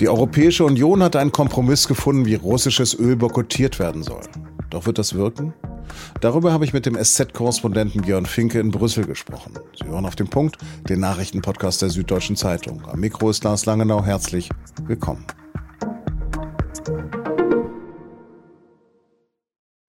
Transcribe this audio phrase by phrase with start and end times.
[0.00, 4.22] Die Europäische Union hat einen Kompromiss gefunden, wie russisches Öl boykottiert werden soll.
[4.70, 5.52] Doch wird das wirken?
[6.22, 9.58] Darüber habe ich mit dem SZ-Korrespondenten Björn Finke in Brüssel gesprochen.
[9.78, 10.56] Sie hören auf den Punkt,
[10.88, 12.82] den Nachrichtenpodcast der Süddeutschen Zeitung.
[12.86, 14.02] Am Mikro ist Lars Langenau.
[14.02, 14.48] Herzlich
[14.86, 15.26] willkommen.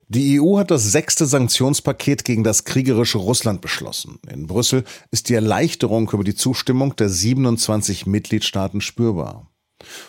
[0.10, 4.20] Die EU hat das sechste Sanktionspaket gegen das kriegerische Russland beschlossen.
[4.30, 9.51] In Brüssel ist die Erleichterung über die Zustimmung der 27 Mitgliedstaaten spürbar.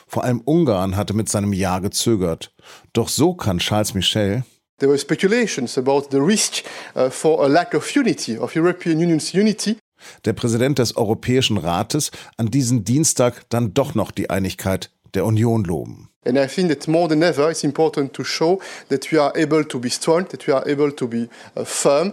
[0.07, 2.55] Vor allem Ungarn hatte mit seinem Ja gezögert.
[2.93, 4.45] Doch so kann Charles Michel
[4.79, 6.65] There were speculations about the risk
[6.97, 9.77] uh, for a lack of unity, of European Union's unity.
[10.25, 15.63] Der Präsident des Europäischen Rates an diesem Dienstag dann doch noch die Einigkeit der Union
[15.63, 16.09] loben.
[16.25, 19.65] And I think that more than ever it's important to show that we are able
[19.65, 22.13] to be strong, that we are able to be uh, firm.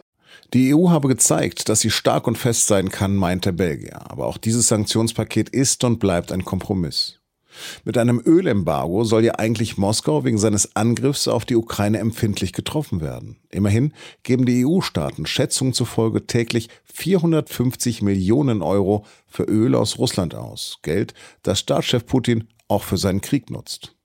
[0.53, 3.99] Die EU habe gezeigt, dass sie stark und fest sein kann, meint der Belgier.
[4.09, 7.19] Aber auch dieses Sanktionspaket ist und bleibt ein Kompromiss.
[7.83, 13.01] Mit einem Ölembargo soll ja eigentlich Moskau wegen seines Angriffs auf die Ukraine empfindlich getroffen
[13.01, 13.38] werden.
[13.49, 13.93] Immerhin
[14.23, 20.79] geben die EU-Staaten Schätzungen zufolge täglich 450 Millionen Euro für Öl aus Russland aus.
[20.81, 23.95] Geld, das Staatschef Putin auch für seinen Krieg nutzt.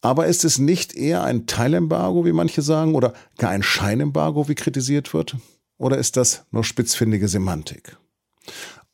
[0.00, 4.54] Aber ist es nicht eher ein Teilembargo, wie manche sagen, oder gar ein Scheinembargo, wie
[4.54, 5.36] kritisiert wird?
[5.78, 7.96] Oder ist das nur spitzfindige Semantik?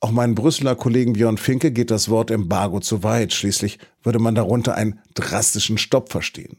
[0.02, 3.32] Auch meinen Brüsseler Kollegen Björn Finke geht das Wort Embargo zu weit.
[3.32, 6.56] Schließlich würde man darunter einen drastischen Stopp verstehen.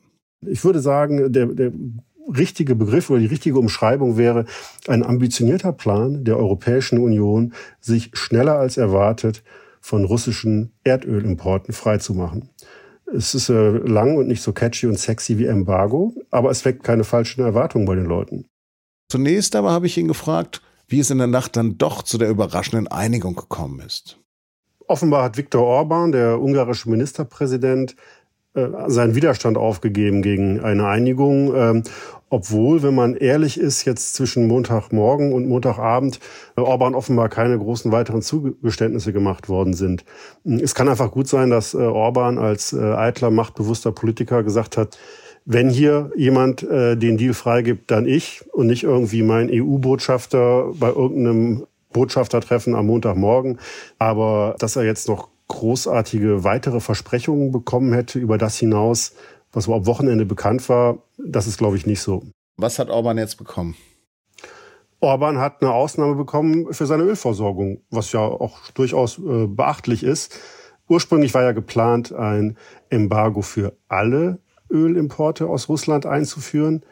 [0.48, 1.74] Ich würde sagen, der, der
[2.34, 4.46] richtige Begriff oder die richtige Umschreibung wäre
[4.88, 9.44] ein ambitionierter Plan der Europäischen Union, sich schneller als erwartet
[9.82, 12.48] von russischen Erdölimporten freizumachen.
[13.14, 16.86] Es ist äh, lang und nicht so catchy und sexy wie Embargo, aber es weckt
[16.86, 18.46] keine falschen Erwartungen bei den Leuten.
[19.10, 22.30] Zunächst aber habe ich ihn gefragt, wie es in der Nacht dann doch zu der
[22.30, 24.20] überraschenden Einigung gekommen ist.
[24.88, 27.96] Offenbar hat Viktor Orban, der ungarische Ministerpräsident,
[28.56, 31.84] äh, seinen Widerstand aufgegeben gegen eine Einigung, ähm,
[32.30, 36.20] obwohl, wenn man ehrlich ist, jetzt zwischen Montagmorgen und Montagabend
[36.56, 40.06] äh, Orban offenbar keine großen weiteren Zugeständnisse gemacht worden sind.
[40.44, 45.00] Es kann einfach gut sein, dass äh, Orban als eitler, machtbewusster Politiker gesagt hat,
[45.46, 50.90] wenn hier jemand äh, den Deal freigibt, dann ich und nicht irgendwie mein EU-Botschafter bei
[50.90, 53.60] irgendeinem Botschaftertreffen am Montagmorgen.
[54.00, 59.14] Aber dass er jetzt noch großartige weitere Versprechungen bekommen hätte über das hinaus,
[59.52, 62.24] was am Wochenende bekannt war, das ist, glaube ich, nicht so.
[62.58, 63.76] Was hat Orban jetzt bekommen?
[65.00, 70.40] Orban hat eine Ausnahme bekommen für seine Ölversorgung, was ja auch durchaus äh, beachtlich ist.
[70.88, 72.58] Ursprünglich war ja geplant ein
[72.90, 74.40] Embargo für alle
[74.74, 76.84] Ölimporte aus Russland einzuführen.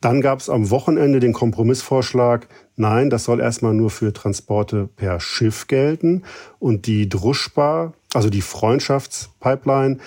[0.00, 5.20] Dann gab es am Wochenende den Kompromissvorschlag, nein, das soll erstmal nur für Transporte per
[5.20, 6.22] Schiff gelten.
[6.58, 9.98] Und die Druschba, also die Freundschaftspipeline,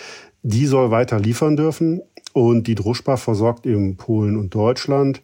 [0.42, 2.02] die soll weiter liefern dürfen.
[2.34, 5.22] Und die Druschba versorgt eben Polen und Deutschland.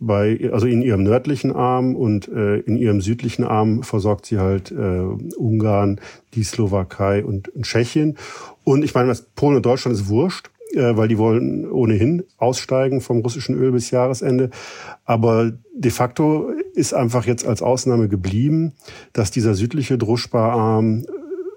[0.00, 4.70] Bei, also in ihrem nördlichen Arm und äh, in ihrem südlichen Arm versorgt sie halt
[4.70, 5.00] äh,
[5.36, 6.00] Ungarn,
[6.34, 8.16] die Slowakei und, Tschechien.
[8.62, 13.56] Und ich meine, Polen und Deutschland ist wurscht weil die wollen ohnehin aussteigen vom russischen
[13.56, 14.50] Öl bis Jahresende.
[15.04, 18.74] Aber de facto ist einfach jetzt als Ausnahme geblieben,
[19.12, 21.06] dass dieser südliche Druschba-Arm äh,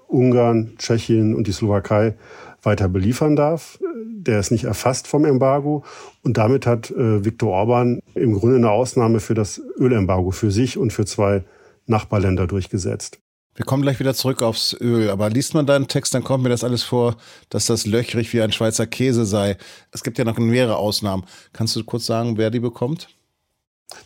[0.08, 2.14] Ungarn, Tschechien und die Slowakei
[2.62, 3.78] weiter beliefern darf.
[4.04, 5.84] Der ist nicht erfasst vom Embargo.
[6.22, 10.76] Und damit hat äh, Viktor Orban im Grunde eine Ausnahme für das Ölembargo für sich
[10.76, 11.44] und für zwei
[11.86, 13.21] Nachbarländer durchgesetzt.
[13.54, 16.48] Wir kommen gleich wieder zurück aufs Öl, aber liest man deinen Text, dann kommt mir
[16.48, 17.16] das alles vor,
[17.50, 19.58] dass das löchrig wie ein Schweizer Käse sei.
[19.90, 21.24] Es gibt ja noch mehrere Ausnahmen.
[21.52, 23.08] Kannst du kurz sagen, wer die bekommt?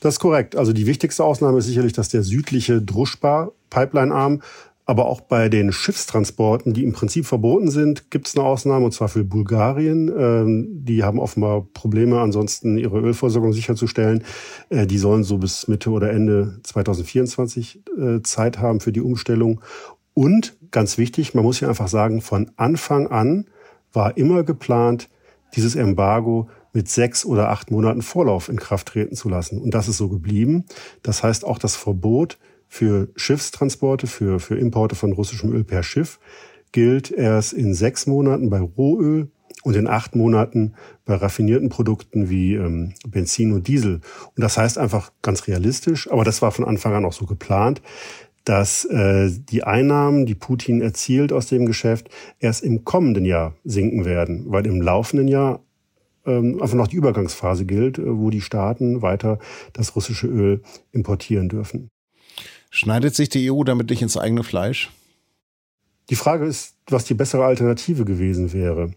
[0.01, 0.57] Das ist korrekt.
[0.57, 4.43] Also die wichtigste Ausnahme ist sicherlich, dass der südliche Druschba-Pipeline-Arm
[4.89, 8.93] aber auch bei den Schiffstransporten, die im Prinzip verboten sind, gibt es eine Ausnahme, und
[8.93, 10.13] zwar für Bulgarien.
[10.17, 14.23] Ähm, die haben offenbar Probleme, ansonsten ihre Ölversorgung sicherzustellen.
[14.69, 19.61] Äh, die sollen so bis Mitte oder Ende 2024 äh, Zeit haben für die Umstellung.
[20.15, 23.47] Und ganz wichtig, man muss ja einfach sagen, von Anfang an
[23.93, 25.09] war immer geplant,
[25.57, 29.59] dieses Embargo mit sechs oder acht Monaten Vorlauf in Kraft treten zu lassen.
[29.59, 30.65] Und das ist so geblieben.
[31.03, 32.39] Das heißt, auch das Verbot
[32.77, 36.21] für Schiffstransporte, für, für Importe von russischem Öl per Schiff
[36.73, 39.31] gilt erst in sechs Monaten bei Rohöl
[39.63, 40.75] und in acht Monaten
[41.07, 44.03] bei raffinierten Produkten wie ähm, Benzin und Diesel.
[44.35, 47.81] Und das heißt einfach ganz realistisch, aber das war von Anfang an auch so geplant,
[48.45, 54.05] dass äh, die Einnahmen, die Putin erzielt aus dem Geschäft, erst im kommenden Jahr sinken
[54.05, 55.61] werden, weil im laufenden Jahr
[56.27, 59.39] ähm, einfach noch die Übergangsphase gilt, äh, wo die Staaten weiter
[59.73, 60.61] das russische Öl
[60.93, 61.89] importieren dürfen.
[62.71, 64.91] Schneidet sich die EU damit nicht ins eigene Fleisch?
[66.11, 68.93] Die Frage ist, was die bessere Alternative gewesen wäre.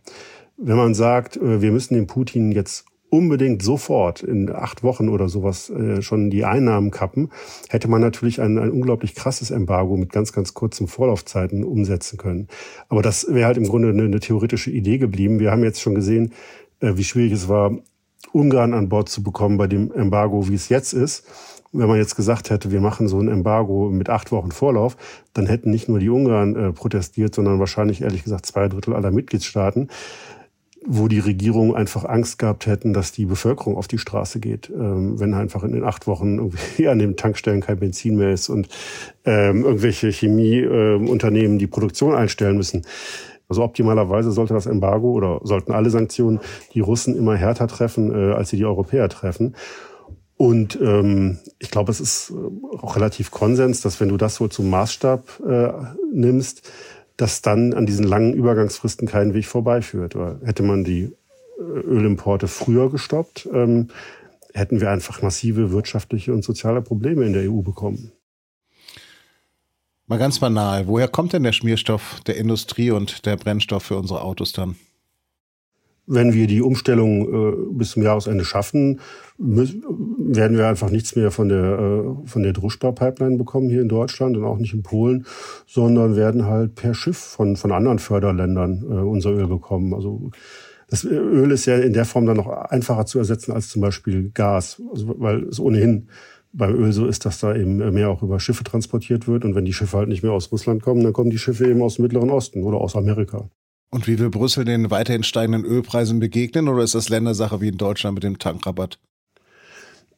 [0.58, 5.30] Wenn man sagt, äh, wir müssen den Putin jetzt unbedingt sofort in acht Wochen oder
[5.30, 7.32] sowas äh, schon die Einnahmen kappen,
[7.70, 12.48] hätte man natürlich ein, ein unglaublich krasses Embargo mit ganz, ganz kurzen Vorlaufzeiten umsetzen können.
[12.88, 15.40] Aber das wäre halt im Grunde eine, eine theoretische Idee geblieben.
[15.40, 16.34] Wir haben jetzt schon gesehen,
[16.82, 17.72] äh, wie schwierig es war,
[18.32, 21.26] Ungarn an Bord zu bekommen bei dem Embargo, wie es jetzt ist.
[21.72, 24.98] Wenn man jetzt gesagt hätte, wir machen so ein Embargo mit acht Wochen Vorlauf,
[25.34, 29.12] dann hätten nicht nur die Ungarn äh, protestiert, sondern wahrscheinlich ehrlich gesagt zwei Drittel aller
[29.12, 29.90] Mitgliedstaaten
[30.86, 35.20] wo die Regierung einfach Angst gehabt hätten, dass die Bevölkerung auf die Straße geht, ähm,
[35.20, 38.70] wenn einfach in den acht Wochen irgendwie an den Tankstellen kein Benzin mehr ist und
[39.26, 42.86] ähm, irgendwelche Chemieunternehmen ähm, die Produktion einstellen müssen.
[43.50, 46.40] Also optimalerweise sollte das Embargo oder sollten alle Sanktionen
[46.74, 49.56] die Russen immer härter treffen, äh, als sie die Europäer treffen.
[50.42, 52.32] Und ähm, ich glaube, es ist
[52.80, 55.70] auch relativ Konsens, dass wenn du das so zum Maßstab äh,
[56.14, 56.62] nimmst,
[57.18, 60.16] dass dann an diesen langen Übergangsfristen kein Weg vorbeiführt.
[60.16, 61.12] Weil hätte man die
[61.58, 63.90] äh, Ölimporte früher gestoppt, ähm,
[64.54, 68.14] hätten wir einfach massive wirtschaftliche und soziale Probleme in der EU bekommen.
[70.08, 74.22] Mal ganz banal, woher kommt denn der Schmierstoff der Industrie und der Brennstoff für unsere
[74.22, 74.78] Autos dann?
[76.10, 79.00] Wenn wir die Umstellung äh, bis zum Jahresende schaffen,
[79.38, 84.36] werden wir einfach nichts mehr von der äh, von der Druschbar-Pipeline bekommen hier in Deutschland
[84.36, 85.26] und auch nicht in Polen,
[85.68, 89.94] sondern werden halt per Schiff von von anderen Förderländern äh, unser Öl bekommen.
[89.94, 90.32] Also
[90.90, 94.32] das Öl ist ja in der Form dann noch einfacher zu ersetzen als zum Beispiel
[94.32, 96.10] Gas, also, weil es ohnehin
[96.52, 99.46] beim Öl so ist, dass da eben mehr auch über Schiffe transportiert wird.
[99.46, 101.84] Und wenn die Schiffe halt nicht mehr aus Russland kommen, dann kommen die Schiffe eben
[101.84, 103.50] aus dem Mittleren Osten oder aus Amerika.
[103.92, 107.78] Und wie will Brüssel den weiterhin steigenden Ölpreisen begegnen oder ist das Ländersache wie in
[107.78, 109.00] Deutschland mit dem Tankrabatt?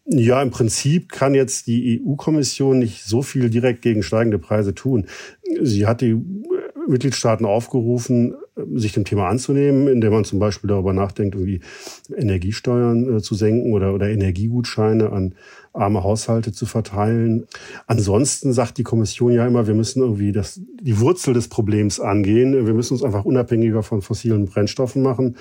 [0.06, 5.08] Ja, im Prinzip kann jetzt die EU-Kommission nicht so viel direkt gegen steigende Preise tun.
[5.62, 6.20] Sie hat die
[6.88, 8.36] Mitgliedstaaten aufgerufen,
[8.74, 11.62] sich dem Thema anzunehmen, indem man zum Beispiel darüber nachdenkt, irgendwie
[12.16, 15.36] Energiesteuern äh, zu senken oder, oder Energiegutscheine an
[15.74, 17.46] arme Haushalte zu verteilen.
[17.88, 22.66] Ansonsten sagt die Kommission ja immer, wir müssen irgendwie das, die Wurzel des Problems angehen.
[22.66, 25.38] Wir müssen uns einfach unabhängiger von fossilen Brennstoffen machen,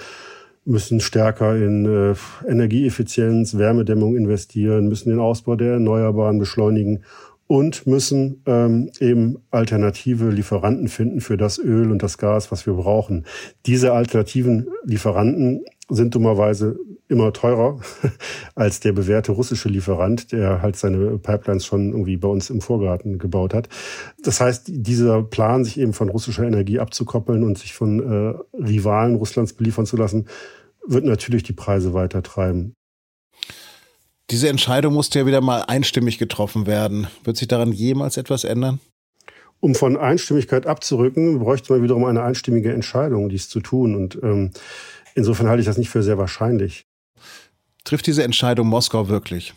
[0.65, 2.15] müssen stärker in äh,
[2.49, 7.03] Energieeffizienz, Wärmedämmung investieren, müssen den Ausbau der Erneuerbaren beschleunigen
[7.51, 12.75] und müssen ähm, eben alternative Lieferanten finden für das Öl und das Gas, was wir
[12.75, 13.27] brauchen.
[13.67, 16.79] Diese alternativen Lieferanten sind dummerweise
[17.09, 17.81] immer teurer
[18.55, 23.19] als der bewährte russische Lieferant, der halt seine Pipelines schon irgendwie bei uns im Vorgarten
[23.19, 23.69] gebaut hat.
[24.23, 29.17] Das heißt, dieser Plan, sich eben von russischer Energie abzukoppeln und sich von äh, Rivalen
[29.17, 30.27] Russlands beliefern zu lassen,
[30.87, 32.75] wird natürlich die Preise weiter treiben.
[34.31, 37.09] Diese Entscheidung musste ja wieder mal einstimmig getroffen werden.
[37.25, 38.79] Wird sich daran jemals etwas ändern?
[39.59, 43.95] Um von Einstimmigkeit abzurücken, bräuchte man wiederum eine einstimmige Entscheidung, dies zu tun.
[43.95, 44.53] Und ähm,
[45.21, 46.87] insofern halte ich das nicht für sehr wahrscheinlich.
[47.85, 49.55] Trifft diese Entscheidung Moskau wirklich?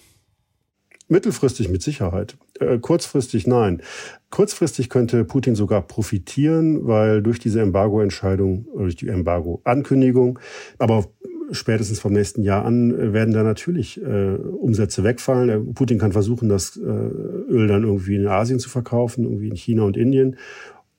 [1.10, 2.38] Mittelfristig mit Sicherheit.
[2.60, 3.82] Äh, kurzfristig nein.
[4.30, 10.40] Kurzfristig könnte Putin sogar profitieren, weil durch diese Embargo-Entscheidung, durch die Embargo-Ankündigung,
[10.80, 11.06] aber
[11.52, 15.50] spätestens vom nächsten Jahr an äh, werden da natürlich äh, Umsätze wegfallen.
[15.50, 19.56] Äh, Putin kann versuchen, das äh, Öl dann irgendwie in Asien zu verkaufen, irgendwie in
[19.56, 20.38] China und Indien.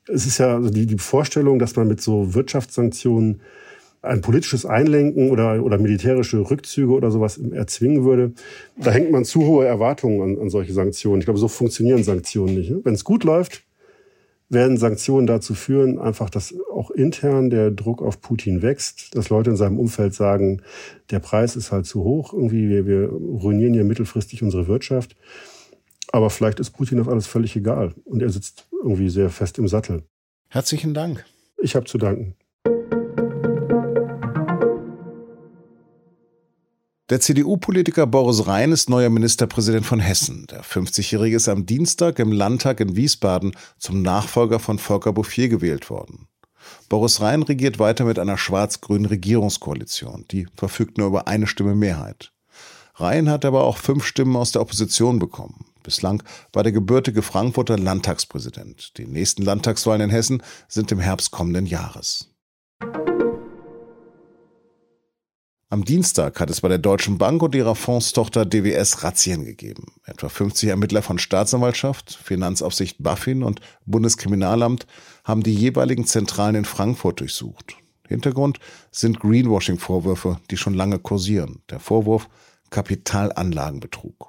[0.07, 3.41] Es ist ja also die, die Vorstellung, dass man mit so Wirtschaftssanktionen
[4.05, 8.33] ein politisches Einlenken oder, oder militärische Rückzüge oder sowas erzwingen würde.
[8.77, 11.21] Da hängt man zu hohe Erwartungen an, an solche Sanktionen.
[11.21, 12.71] Ich glaube, so funktionieren Sanktionen nicht.
[12.71, 12.81] Ne?
[12.85, 13.65] Wenn es gut läuft,
[14.51, 19.51] werden Sanktionen dazu führen, einfach, dass auch intern der Druck auf Putin wächst, dass Leute
[19.51, 20.63] in seinem Umfeld sagen,
[21.11, 25.17] der Preis ist halt zu hoch, irgendwie, wir, wir ruinieren hier mittelfristig unsere Wirtschaft.
[26.13, 29.67] Aber vielleicht ist Putin auf alles völlig egal und er sitzt irgendwie sehr fest im
[29.67, 30.03] Sattel.
[30.49, 31.25] Herzlichen Dank.
[31.61, 32.37] Ich habe zu danken.
[37.11, 40.47] Der CDU-Politiker Boris Rhein ist neuer Ministerpräsident von Hessen.
[40.51, 45.91] Der 50-Jährige ist am Dienstag im Landtag in Wiesbaden zum Nachfolger von Volker Bouffier gewählt
[45.91, 46.29] worden.
[46.89, 50.25] Boris Rhein regiert weiter mit einer schwarz-grünen Regierungskoalition.
[50.31, 52.33] Die verfügt nur über eine Stimme Mehrheit.
[52.95, 55.67] Rhein hat aber auch fünf Stimmen aus der Opposition bekommen.
[55.83, 56.23] Bislang
[56.55, 58.97] war der gebürtige Frankfurter Landtagspräsident.
[58.97, 62.31] Die nächsten Landtagswahlen in Hessen sind im Herbst kommenden Jahres.
[65.75, 69.87] Am Dienstag hat es bei der Deutschen Bank und ihrer Fondstochter DWS Razzien gegeben.
[70.05, 74.87] Etwa 50 Ermittler von Staatsanwaltschaft, Finanzaufsicht BaFin und Bundeskriminalamt
[75.25, 77.75] haben die jeweiligen Zentralen in Frankfurt durchsucht.
[78.07, 78.61] Hintergrund
[78.93, 81.65] sind Greenwashing-Vorwürfe, die schon lange kursieren.
[81.69, 82.29] Der Vorwurf
[82.71, 84.29] Kapitalanlagenbetrug.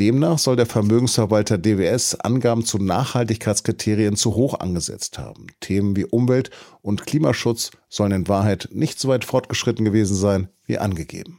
[0.00, 5.46] Demnach soll der Vermögensverwalter DWS Angaben zu Nachhaltigkeitskriterien zu hoch angesetzt haben.
[5.60, 6.50] Themen wie Umwelt
[6.82, 11.38] und Klimaschutz sollen in Wahrheit nicht so weit fortgeschritten gewesen sein wie angegeben.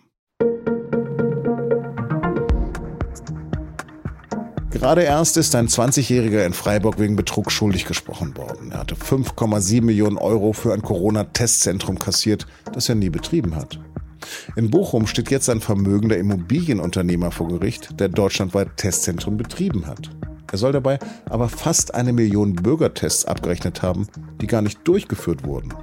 [4.70, 8.72] Gerade erst ist ein 20-Jähriger in Freiburg wegen Betrug schuldig gesprochen worden.
[8.72, 13.80] Er hatte 5,7 Millionen Euro für ein Corona-Testzentrum kassiert, das er nie betrieben hat.
[14.56, 20.10] In Bochum steht jetzt ein vermögender Immobilienunternehmer vor Gericht, der deutschlandweit Testzentren betrieben hat.
[20.52, 24.08] Er soll dabei aber fast eine Million Bürgertests abgerechnet haben,
[24.42, 25.74] die gar nicht durchgeführt wurden.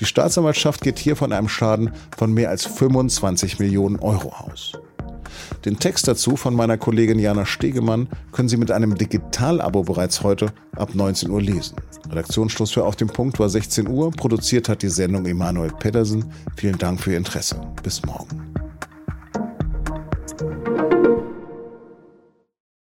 [0.00, 4.72] Die Staatsanwaltschaft geht hier von einem Schaden von mehr als 25 Millionen Euro aus.
[5.64, 10.52] Den Text dazu von meiner Kollegin Jana Stegemann können Sie mit einem Digital-Abo bereits heute
[10.76, 11.76] ab 19 Uhr lesen.
[12.10, 14.10] Redaktionsschluss für Auf dem Punkt war 16 Uhr.
[14.10, 16.24] Produziert hat die Sendung Emanuel Pedersen.
[16.56, 17.60] Vielen Dank für Ihr Interesse.
[17.82, 18.53] Bis morgen.